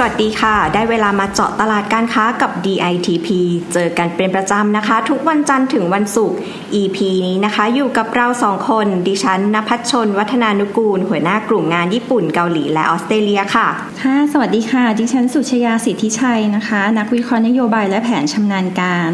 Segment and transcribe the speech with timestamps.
[0.00, 3.28] สวัสดีค่ะ ได้เวลามาเจาะตลาดการค้ากับ DITP
[3.72, 6.36] เจอกันเป็นประจำนะคะ ทุกวันจันทร์ถึงวันศุกร์
[6.80, 13.68] EP นี้นะคะ อยู่กับเราสองคน ดิฉันนภัชชน วัฒนานุกูล หัวหน้ากลุ่มงานญี่ปุ่นเกาหลีและออสเตรเลียค่ะ
[14.02, 19.12] ค่ะ สวัสดีค่ะ ดิฉันสุชยาสิทธิชัยนะคะ นักวิเคราะห์นโยบายและแผนชำนาญการ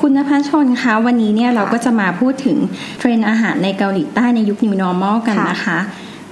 [0.00, 2.58] คุณนภัชชนคะ วันนี้เนี่ยเราก็จะมาพูดถึง
[2.98, 5.80] เทรนอาหารในเกาหลีใต้ในยุค New Normal กันนะคะ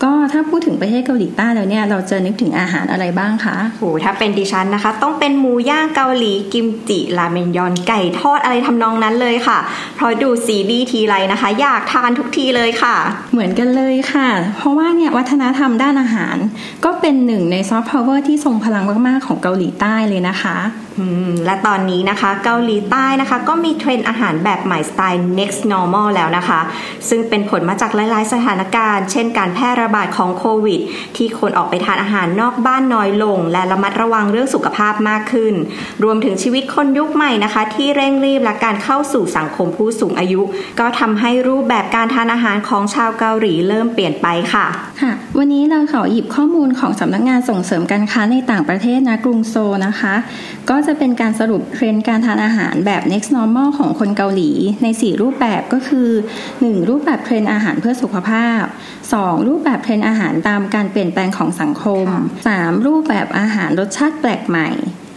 [0.03, 9.59] ก็ถ้าพูดถึงประเทศเกาหลีใต้แล้วเนี่ยเราจะนึกถึงอาหารอะไรบ้างคะโหถ้าเป็นดิฉันนะคะ ต้องเป็นหมูย่างเกาหลีกิมจิราเมนยอนไก่ทอดอะไรทำนองนั้นเลยค่ะ
[9.97, 12.97] เพราะดูซีรีส์ทีไรนะคะ อยากทานทุกทีเลยค่ะ
[13.33, 16.37] เหมือนกันเลยค่ะ เพราะว่าเนี่ยวัฒนธรรมด้านอาหาร
[16.85, 20.57] ก็เป็นหนึ่งในซอฟต์พาวเวอร์ที่ทรงพลังมากๆของเกาหลีใต้เลยนะคะ
[21.45, 26.61] และตอนนี้นะคะเกาหลีใต้นะคะ ก็มีเทรนด์อาหารแบบใหม่สไตล์ next normal แล้วนะคะ
[27.09, 30.81] ซึ่งเป็นผลมาจากหลาย ๆ สถานการณ์ เช่นการแพร่ระบาดของโควิด
[31.17, 35.55] ที่คนออกไปทานอาหารนอกบ้านน้อยลง และระมัดระวังเรื่องสุขภาพมากขึ้น
[36.05, 40.41] รวมถึงชีวิตคนยุคใหม่นะคะ ที่เร่งรีบและการเข้าสู่สังคมผู้สูงอายุ
[40.81, 44.67] ก็ทำให้รูปแบบการทานอาหารของชาวเกาหลีเริ่มเปลี่ยนไปค่ะ
[45.03, 49.55] ค่ะ วันนี้เราขอหยิบข้อมูลของสำนักงานส่งเสริมการค้าในต่างประเทศณ กรุงโซล
[49.87, 50.15] นะคะ
[50.71, 54.51] ก็จะเป็นการสรุปเทรนด์การทานอาหารแบบ next normal ของคนเกาหลี
[54.83, 56.09] ใน 4 รูปแบบก็คือ
[56.49, 56.89] 1.
[56.89, 58.63] รูปแบบเทรนด์อาหารเพื่อสุขภาพ
[59.07, 59.49] 2.
[59.49, 62.07] รูปแบบเทรนด์อาหารตามการเปลี่ยนแปลงของสังคม
[62.47, 62.87] 3.
[62.87, 64.69] รูปแบบอาหารรสชาติแปลกใหม่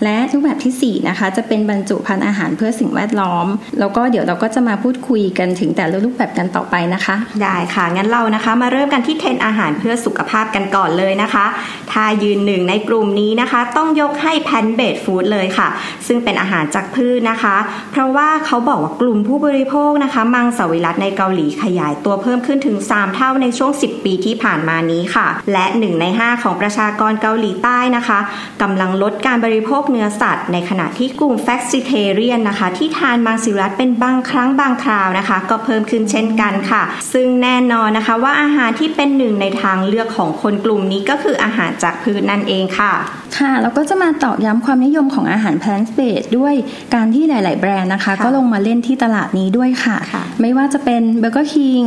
[0.04, 3.48] และรูปแบบที่ 4 นะคะ จะเป็นบรรจุภัณฑ์อาหารเพื่อสิ่งแวดล้อม
[3.80, 11.46] แล้วก็เดี๋ยวเราก็จะมาพูดคุยกันถึงแต่ละรูปแบบกันต่อไปนะคะ ได้ค่ะ งั้นเรานะคะมาเริ่มกันที่เทรนอาหารเพื่อสุขภาพกันก่อนเลยนะคะ
[11.92, 15.68] ถ้ายืนหนึ่งในกลุ่มนี้นะคะ ต้องยกให้แพนเบดฟู้ดเลยค่ะ
[16.08, 17.56] ซึ่งเป็นอาหารจากพืชนะคะ
[17.92, 28.20] เพราะว่าเขาบอกว่ากลุ่มผู้บริโภคนะคะ มังสวิรัตในเกาหลีขยายตัวเพิ่มขึ้นถึง 3 เท่าในช่วง 10 ปีที่ผ่านมานี้ค่ะ และ 1 ใน 5 ของประชากรเกาหลีใต้นะคะ
[28.62, 42.94] กำลังลดการบริโภคเนื้อสัตว์ ในขณะที่กลุ่ม flexitarian นะคะ ที่ทานมังสวิรัติเป็นบางครั้งบางคราวนะคะ ก็เพิ่มขึ้นเช่นกันค่ะ ซึ่งแน่นอนนะคะว่าอาหารที่เป็นหนึ่งในทางเลือกของคนกลุ่มนี้ก็คืออาหารจากพืชนั่นเองค่ะ
[43.38, 46.53] ค่ะแล้วก็จะมาตอกย้ำความนิยมของอาหาร plant-based ด้วย
[46.96, 49.97] การที่หลาย ๆ แบรนด์นะคะ ก็ลงมาเล่นที่ตลาดนี้ด้วยค่ะ
[50.41, 51.84] ไม่ว่าจะเป็นเบอร์เกอร์คิง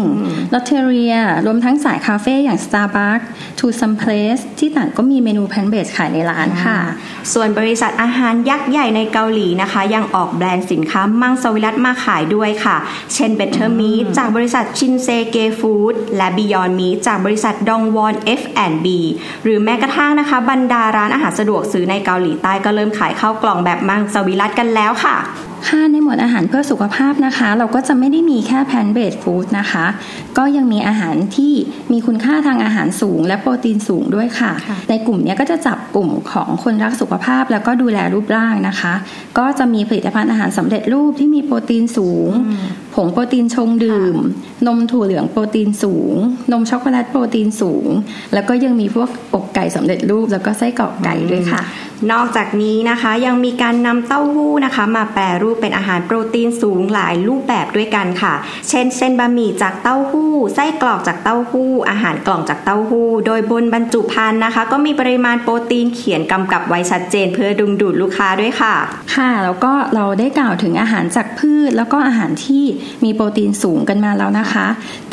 [0.52, 1.14] ลอตเทเรีย
[1.46, 3.26] รวมทั้งสายคาเฟ่อย่าง Starbucks
[3.58, 6.78] Twosome Place ที่ต่างก็มีเมนู plant-based ขายในร้านค่ะ
[7.32, 12.76] ส่วนบริษัทอาหารยักษ์ใหญ่ในเกาหลีนะคะ ยังออกแบรนด์สินค้ามังสวิรัตมาขายด้วยค่ะ
[13.14, 18.86] เช่น Better Meat จากบริษัทชินเซเกฟู้ดและ Beyond Meat จากบริษัทดองวอน F&B
[19.44, 25.16] หรือแม้กระทั่งนะคะ บรรดาร้านอาหารสะดวกซื้อในเกาหลีใต้ก็เริ่มขายข้าวกล่องแบบมังสวิรัตกันแล้วค่ะ
[25.68, 29.86] ค่ะในหมวดอาหารเพื่อสุขภาพนะคะ เราก็จะไม่ได้มีแค่แพนเบดฟู้ดนะคะ
[30.38, 31.52] ก็ยังมีอาหารที่
[31.92, 34.52] มีคุณค่าทางอาหารสูง และโปรตีนสูงด้วยค่ะ
[34.90, 38.94] ในกลุ่มนี้ก็จะจับกลุ่มของคนรักสุขภาพ แล้วก็ดูแลรูปร่างนะคะ
[39.38, 42.30] ก็จะมีผลิตภัณฑ์อาหารสำเร็จรูปที่มีโปรตีนสูง
[42.94, 44.16] ผงโปรตีนชงดื่ม
[44.66, 46.14] นมถั่วเหลืองโปรตีนสูง
[46.52, 47.88] นมช็อกโกแลตโปรตีนสูง
[48.34, 51.62] แล้วก็ยังมีพวกอกไก่สำเร็จรูปแล้วก็ไส้กรอกไก่ด้วยค่ะ
[52.12, 58.34] นอกจากนี้นะคะยังมีการนำเต้าหู้นะคะ มาแปรรูปเป็นอาหารโปรตีนสูงหลายรูปแบบด้วยกันค่ะ
[58.68, 68.74] เช่นเส้นบะหมี่จากเต้าหู้ ไส้กรอกจากเต้าหู้ อาหารกล่องจากเต้าหู้ โดยบนบรรจุภัณฑ์นะคะ ก็มีปริมาณโปรตีนเขียนกำกับไว้ชัดเจน เพื่อดึงดูดลูกค้าด้วยค่ะ
[69.14, 72.64] ค่ะ แล้วก็เราได้กล่าวถึงอาหารจากพืช แล้วก็อาหารที่
[73.04, 74.53] มีโปรตีนสูงกันมาแล้วนะคะ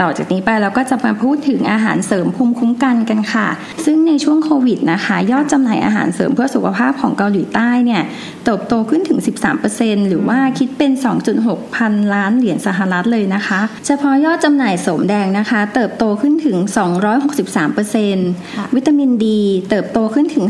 [0.02, 3.48] ต่อจากนี้ไปเราก็จะมาพูดถึงอาหารเสริมภูมิคุ้มกันกันค่ะ
[3.86, 8.02] ซึ่งในช่วงโควิดนะคะ ยอดจำหน่ายอาหารเสริมเพื่อสุขภาพของเกาหลีใต้เนี่ย
[8.46, 9.20] เติบโตขึ้นถึง
[9.64, 10.92] 13%หรือว่าคิดเป็น
[11.34, 16.58] 2.6 พันล้านเหรียญสหรัฐเลยนะคะ เฉพาะยอดจำหน่ายสมแดงนะคะ เติบโตขึ้นถึง
[18.06, 20.46] 263%วิตามินดี เติบโตขึ้นถึง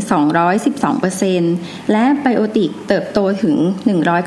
[1.14, 3.56] 212%และไบโอติกเติบโตถึง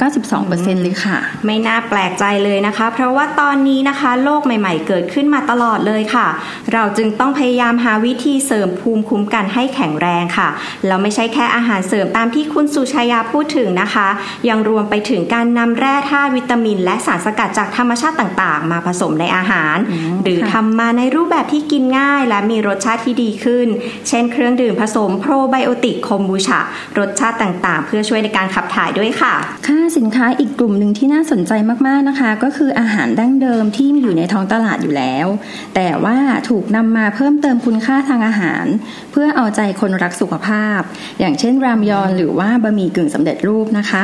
[0.06, 6.28] 192%เลยค่ะ ไม่น่าแปลกใจเลยนะคะ เพราะว่าตอนนี้นะคะโรคใหม่ ๆ เกิดขึ้นมาตลอดเลยค่ะ
[6.74, 10.50] เราจึงต้องพยายามหาวิธีเสริมภูมิคุ้มกันให้แข็งแรงค่ะ
[10.88, 14.08] แล้วไม่ใช่แค่อาหารเสริมตามที่คุณสุชายาพูดถึงนะคะ
[14.50, 19.78] ยังรวมไปถึงการนำแร่ธาตุวิตามิน และสารสกัดจากธรรมชาติต่างๆ มาผสมในอาหาร
[20.24, 23.68] หรือทำมาในรูปแบบที่กินง่าย และมีรสชาติที่ดีขึ้น
[24.08, 26.60] เช่น เครื่องดื่มผสมโปรไบโอติกคอมบูชา
[26.98, 29.34] รสชาติต่างๆ เพื่อช่วยในการขับถ่ายด้วยค่ะ
[29.68, 31.52] ค่าสินค้าอีกกลุ่มหนึ่งที่น่าสนใจ
[31.88, 35.28] มากๆนะคะ ก็คืออาหารดั้งเดิมที่มีอยู่ในท้องตลาดอยู่แล้ว
[35.76, 36.18] แต่ว่า
[36.50, 38.66] ถูกนำมาเพิ่มเติมคุณค่าทางอาหาร
[39.12, 40.80] เพื่อเอาใจคนรักสุขภาพ
[41.20, 43.94] อย่างเช่นรามยอนหรือว่าบะหมี่กึ่งสำเร็จรูปนะค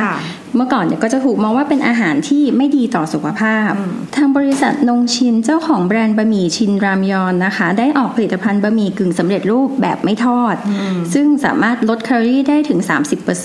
[0.56, 3.70] เมื่อก่อนเนี่ยก็จะถูกมองว่าเป็นอาหารที่ไม่ดีต่อสุขภาพ
[4.16, 10.54] ทางบริษัทนงชินเจ้าของแบรนด์บะหมี่ชินรามยอนนะคะ ได้ออกผลิตภัณฑ์บะหมี่กึ่งสำเร็จรูปแบบไม่ทอด
[11.14, 12.80] ซึ่งสามารถลดแคลอรี่ได้ถึง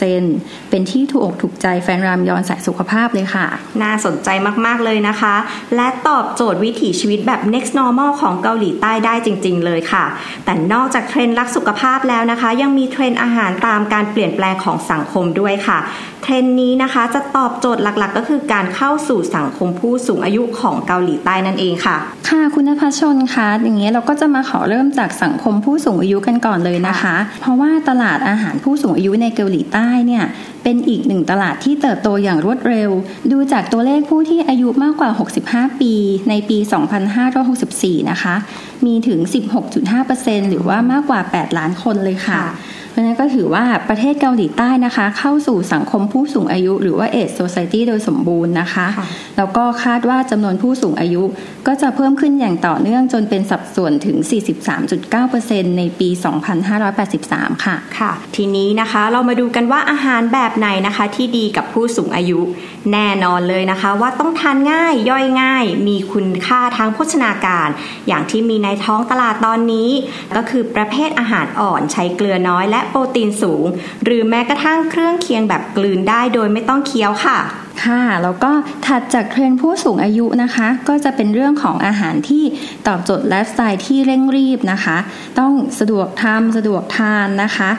[0.03, 3.45] 30%เป็นที่ถูกอกถูกใจแฟนรามยอนสายสุขภาพเลยค่ะ
[3.83, 4.29] น่าสนใจ
[4.65, 5.35] มากๆเลยนะคะ
[5.75, 10.05] และตอบโจทย์วิถีชีวิตแบบ next normal ของเกาหลีใต้ได้จริง ๆ เลยค่ะ
[10.45, 15.79] แต่นอกจากเทรนด์รักสุขภาพแล้วนะคะ ยังมีเทรนด์อาหารตามการเปลี่ยนแปลงของสังคมด้วยค่ะ
[16.23, 21.97] เทรนด์นี้นะคะจะตอบโจทย์หลักๆ ก็คือการเข้าสู่สังคมผู้สูงอายุของเกาหลีใต้นั่นเองค่ะ
[22.29, 30.23] ค่ะคุณพัชชนคะอย่างนี้เราก็จะมาขอเริ่มจากสังคมผู้สูงอายุกันก่อนเลยนะคะ เพราะว่าตลาดอาหารผู้สูงอายุในเกาหลีใต้เนี่ย
[30.63, 32.89] เป็นอีกหนึ่งตลาดที่เติบโตอย่างรวดเร็ว
[33.31, 35.09] ดูจากตัวเลขผู้ที่อายุมากกว่า
[35.45, 35.93] 65 ปี
[36.29, 36.57] ในปี
[37.33, 38.35] 2564 นะคะ
[38.85, 39.19] มีถึง
[39.85, 42.43] 16.5%หรือว่ามากกว่า 8 ล้านคนเลยค่ะ
[42.86, 48.87] เพ ราะฉะนั้นก็ถือว่าประเทศเกาหลีใต้นะคะ เข้าสู่สังคมผู้สูงอายุ หรือว่าเอ s โซซ i ตี้โดยสมบูรณ์นะคะ
[49.37, 51.23] แล้วก็คาดว่าจำนวนผู้สูงอายุ
[51.67, 54.17] ก็จะเพิ่มขึ้นอย่างต่อเนื่องจนเป็นสัดส่วนถึง
[54.97, 56.09] 43.9%ในปี
[56.87, 62.39] 2583 ค่ะ ค่ะ ทีนี้นะคะเรามาดูกันว่าอาหารแบบไหนนะคะ ที่ดีกับผู้สูงอายุ
[62.93, 67.69] แน่นอนเลยนะคะ ว่าต้องทานง่ายย่อยง่าย มีคุณค่าทางโภชนาการ
[68.07, 69.89] อย่างที่มีในท้องตลาดตอนนี้
[70.35, 73.65] ก็คือประเภทอาหารอ่อนใช้เกลือน้อยและโปรตีนสูง
[74.03, 77.39] หรือแม้กระทั่งเครื่องเคียงแบบกลืนได้โดยไม่ต้องเคี้ยวค่ะ
[77.85, 78.51] ค่ะแล้วก็
[78.85, 82.43] ถัดจากเทรนผู้สูงอายุนะคะ ก็จะเป็นเรื่องของอาหารที่
[82.87, 84.97] ตอบโจทย์ไลฟ์สไตล์ที่เร่งรีบนะคะ
[85.39, 87.69] ต้องสะดวกทำสะดวกทานนะคะ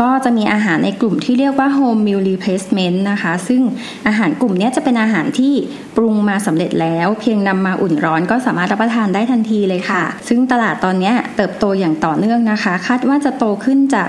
[0.00, 3.62] ก็จะมีอาหารในกลุ่มที่เรียกว่า home meal replacement นะคะ ซึ่ง
[4.08, 5.54] อาหารกลุ่มนี้จะเป็นอาหารที่
[5.96, 14.08] ปรุงมาสำเร็จแล้ว เพียงนำมาอุ่นร้อนก็สามารถรับประทานได้ทันทีเลยค่ะ ซึ่งตลาดตอนนี้เติบโตอย่างต่อเนื่องนะคะ คาดว่าจะโตขึ้นจาก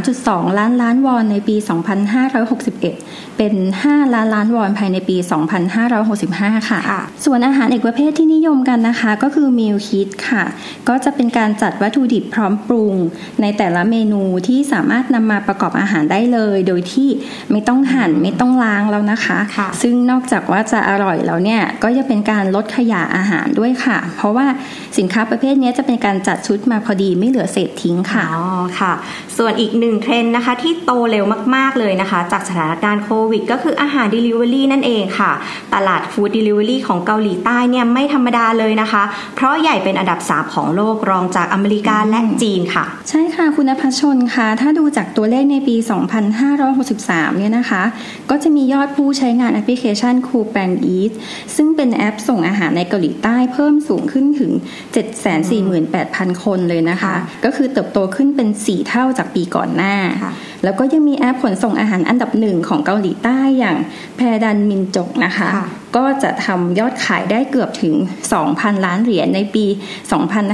[0.00, 1.56] 3.2 ล้านล้านวอนในปี
[2.26, 3.54] 2561 เป็น
[3.84, 5.16] 5 ล้านล้านวอนภายในปี
[5.92, 10.44] 2565 ค่ะค่ะส่วนอาหารอีกประเภทที่นิยมกันนะคะ ก็คือ meal kit ค่ะ
[10.88, 12.94] ก็จะเป็นการจัดวัตถุดิบพร้อมปรุง
[13.40, 17.08] ในแต่ละเมนูที่สามารถนำมาประกอบอาหารได้เลย โดยที่
[17.50, 24.46] ไม่ต้องหั่นไม่ต้องล้างแล้วนะคะค่ะซึ่งนอกจากว่าจะอร่อยแล้วเนี่ยก็จะเป็นการลดขยะอาหารด้วยค่ะ เพราะว่า
[24.98, 28.44] สินค้าประเภทนี้จะเป็นการจัดชุดมาพอดีไม่เหลือเศษทิ้งค่ะอ๋อ
[28.80, 28.92] ค่ะ
[29.38, 31.24] ส่วนอีกหนึ่งเทรนด์นะคะที่โตเร็ว
[31.54, 35.32] มาก ๆเลยนะคะ จากสถานการณ์โควิด ก็คืออาหาร Delivery นั่นเองค่ะ
[35.74, 39.02] ตลาดฟู้ด Delivery ของเกาหลีใต้เนี่ยไม่ธรรมดาเลยนะคะ
[39.36, 45.76] เพราะใหญ่เป็นอันดับ 3 ของโลกรองจากอเมริกาและจีนค่ะ ใช่ค่ะคุณพัชชนค่ะถ้าดูจากตัวเลขในปี
[46.56, 47.82] 2563 เนี่ยนะคะ
[48.30, 51.12] ก็จะมียอดผู้ใช้งานแอปพลิเคชัน Cool Pan Eat
[51.56, 54.52] ซึ่งเป็นแอปส่งอาหารในเกาหลีใต้เพิ่มสูงขึ้นถึง
[55.72, 60.32] 748,000 คนเลยนะคะค่ะก็คือเติบโตขึ้นเป็น 4 เท่าจากปีก่อนหน้าค่ะ
[60.64, 63.76] แล้วก็ยังมีแอปขนส่งอาหารอันดับหนึ่งของเกาหลีใต้อย่าง
[64.16, 65.66] แพดัลมินจกนะคะค่ะ
[65.96, 67.94] ก็จะทำยอดขายได้เกือบถึง
[68.40, 69.66] 2,000 ล้านเหรียญในปี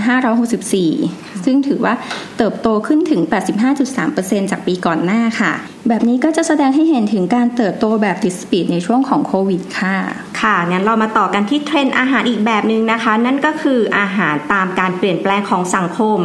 [0.09, 1.95] 2564 ซึ่งถือว่า
[2.39, 3.21] เติบโตขึ้นถึง
[3.87, 5.53] 85.3%จากปีก่อนหน้าค่ะ
[5.89, 9.97] แบบนี้ก็จะแสดงให้เห็นถึงการเติบโตแบบติด speed ในช่วงของโควิดค่ะ
[10.43, 16.19] ค่ะงั้นเรามาต่อกันที่เทรนด์อาหารอีกแบบหนึ่งนะคะ นั่นก็คืออาหารตามการเปลี่ยนแปลงของสังคม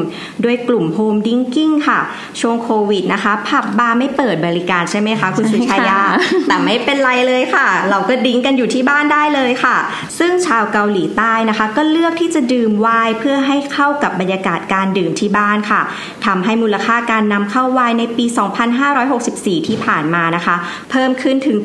[0.44, 2.00] ด้วยกลุ่ม home drinking ค่ะ
[2.42, 9.78] ช่วงโควิดนะคะ ผับบาร์ไม่เปิดบริการใช่ไหมคะคุณสุชายาใช่ค่ะแต่ไม่เป็นไรเลยค่ะ เราก็ drink กันอยู่ที่บ้านได้เลยค่ะ
[10.20, 15.82] ซึ่งชาวเกาหลีใต้นะคะ ก็เลือกที่จะดื่มไวน์เพื่อให้เข้ากับบรรยากาศการดื่มที่บ้านค่ะ
[16.26, 18.26] ทำให้มูลค่าการนำเข้าไวน์ในปี
[18.96, 20.56] 2564 ที่ผ่านมานะคะ
[20.92, 21.58] เพิ่มขึ้นถึง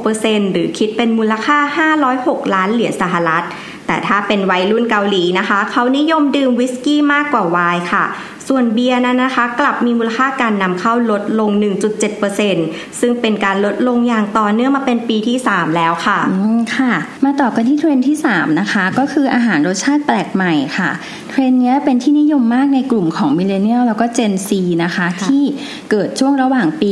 [0.00, 1.58] 76%หรือคิดเป็นมูลค่า
[2.04, 3.44] 506 ล้านเหรียญสหรัฐ
[3.86, 8.04] แต่ถ้าเป็นวัยรุ่นเกาหลีนะคะ เขานิยมดื่มวิสกี้มากกว่าไวน์ค่ะ
[8.48, 11.50] ส่วนเบียร์นั้นนะคะ กลับมีมูลค่าการนำเข้าลดลง
[12.26, 16.92] 1.7%ซึ่งเป็นการลดลงอย่างต่อเนื่องมาเป็นปีที่ 3 แล้วค่ะ อืมค่ะ
[17.24, 20.90] มาต่อกันที่เทรนด์ที่ 3 นะคะ ก็คืออาหารรสชาติแปลกใหม่ค่ะ
[21.30, 25.42] เทรนด์เนี้ยเป็นที่นิยมมากในกลุ่มของ millennial แล้วก็ Gen Z นะคะที่
[25.90, 26.90] เกิดช่วงระหว่างปี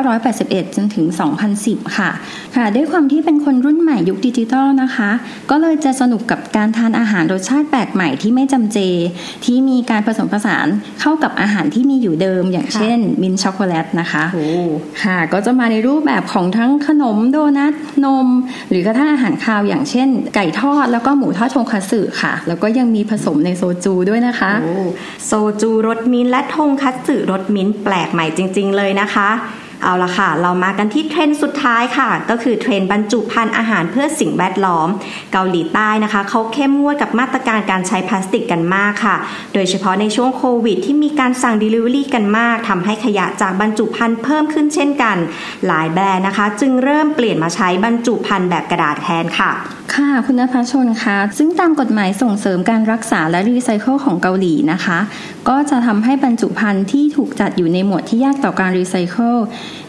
[0.00, 1.06] 1981 จนถึง
[1.52, 2.10] 2010 ค่ะ
[2.56, 5.10] ค่ะ ด้วยความที่เป็นคนรุ่นใหม่ยุคดิจิตอลนะคะ
[5.50, 8.78] ก็เลยจะสนุกกับการทานอาหารรสชาติแปลกใหม่ที่ไม่จำเจ
[9.44, 10.66] ที่มีการผสมผสาน
[11.00, 14.24] เข้ากับอาหารที่มีอยู่เดิม อย่างเช่นมินต์ช็อกโกแลตนะคะ
[15.02, 17.74] ค่ะ ก็จะมาในรูปแบบของทั้งขนมโดนัท
[18.04, 18.28] นม
[18.70, 24.74] หรือกระทั่งอาหารคาวอย่างเช่น ไก่ทอดแล้วก็หมูทอดทงคัตสึค่ะ แล้วก็ยังมีผสมในโซจูด้วยนะคะโอ้
[25.26, 29.30] โซจูรสมิ้นท์และทงคัตสึรสมิ้นท์แปลกใหม่จริง ๆ เลยนะคะ
[29.84, 34.88] เอาละค่ะ เรามากันที่เทรนด์สุดท้ายค่ะ ก็คือเทรนด์บรรจุภัณฑ์อาหารเพื่อสิ่งแวดล้อม
[35.32, 39.16] เกาหลีใต้นะคะเขาเข้มงวดกับมาตรการการใช้พลาสติกกันมากค่ะ
[39.54, 45.16] โดยเฉพาะในช่วงโควิด ที่มีการสั่ง Delivery กันมากทำให้ขยะจากบรรจุภัณฑ์เพิ่มขึ้นเช่นกัน
[45.66, 49.52] หลายแบรนด์นะคะ จึงเริ่มเปลี่ยนมาใช้บรรจุภัณฑ์แบบกระดาษแทนค่ะ
[49.94, 54.98] ค่ะคุณนภชนคะซึ่งตามกฎหมายส่งเสริมการรักษาและรีไซเคิลของเกาหลีนะคะ
[55.48, 59.36] ก็จะทำให้บรรจุภัณฑ์ที่ถูกจัดอยู่ในหมวดที่ยากต่อการรีไซเคิล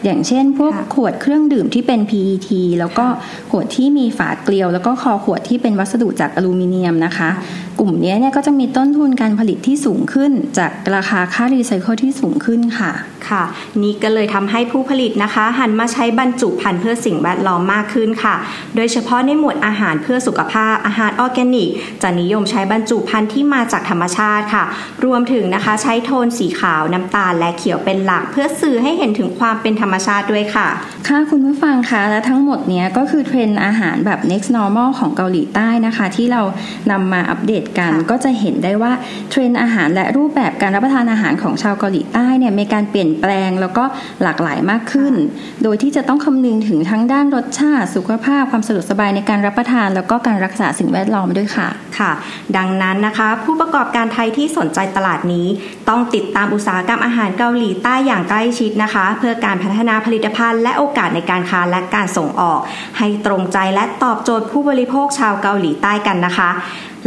[0.04, 3.06] อย่างเช่น พวกค่ะขวดเครื่องดื่มที่เป็น PET แล้วก็
[3.50, 7.30] ขวดที่มีฝาเกลียว แล้วก็คอขวดที่เป็นวัสดุจากอลูมิเนียมนะคะ
[7.78, 12.92] กลุ่มนี้เนี่ยก็จะมีต้นทุนการผลิตที่สูงขึ้น จากราคาค่ารีไซเคิลที่สูงขึ้นค่ะ
[13.28, 13.42] ค่ะ
[13.82, 18.34] นี่ก็เลยทำให้ผู้ผลิตนะคะ หันมาใช้บรรจุภัณฑ์เพื่อสิ่งแวดล้อมมากขึ้นค่ะ
[18.76, 21.68] โดยเฉพาะในหมวดอาหารเพื่อสุขภาพอาหารออร์แกนิก
[22.02, 24.64] จะนิยมใช้บรรจุภัณฑ์ที่มาจากธรรมชาติค่ะ
[25.04, 30.68] รวมถึงนะคะใช้โทนสีขาวน้ำตาลและเขียวเป็นหลัก เพื่อสื่อให้เห็นถึงความเป็นธรรมชาติด้วยค่ะ
[31.08, 36.42] ค่ะคุณผู้ฟังคะและทั้งหมดเนี้ยก็คือเทรนด์อาหารแบบ next normal ของเกาหลีใต้นะคะ ที่เรา
[36.90, 38.92] นำมาอัปเดตกันค่ะก็จะเห็นได้ว่า
[39.30, 43.84] เทรนด์อาหารและรูปแบบการรับประทานอาหารของชาวเกาหลีใต้เนี่ยมีการเปลี่ยนแปลง แล้วก็
[44.22, 45.14] หลากหลายมากขึ้น
[45.62, 52.12] โดยที่จะต้องคำนึงถึงทั้งด้านรสชาติ สุขภาพความสะดวกสบายในการรับประทาน แล้วก็การรักษาสิ่งแวดล้อมด้วยค่ะค่ะ
[52.56, 55.46] ดังนั้นนะคะ ผู้ประกอบการไทยที่สนใจตลาดนี้
[55.88, 62.60] ต้องติดตามอุตสาหกรรมอาหารเกาหลีใต้อย่างใกล้ชิดนะคะ เพื่อการพัฒนาผลิตภัณฑ์ และโอกาสในการค้าและการส่งออก
[62.98, 66.50] ให้ตรงใจและตอบโจทย์ผู้บริโภคชาวเกาหลีใต้กันนะคะ